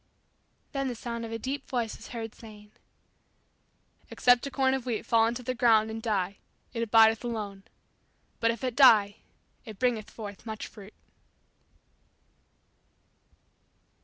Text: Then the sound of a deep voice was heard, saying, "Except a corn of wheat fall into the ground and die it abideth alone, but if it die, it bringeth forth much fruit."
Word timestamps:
Then 0.71 0.87
the 0.87 0.95
sound 0.95 1.25
of 1.25 1.31
a 1.31 1.37
deep 1.37 1.67
voice 1.69 1.95
was 1.95 2.07
heard, 2.07 2.33
saying, 2.33 2.71
"Except 4.09 4.47
a 4.47 4.49
corn 4.49 4.73
of 4.73 4.87
wheat 4.87 5.05
fall 5.05 5.27
into 5.27 5.43
the 5.43 5.53
ground 5.53 5.91
and 5.91 6.01
die 6.01 6.37
it 6.73 6.81
abideth 6.81 7.23
alone, 7.23 7.61
but 8.39 8.49
if 8.49 8.63
it 8.63 8.75
die, 8.75 9.17
it 9.63 9.77
bringeth 9.77 10.09
forth 10.09 10.43
much 10.43 10.65
fruit." 10.65 10.95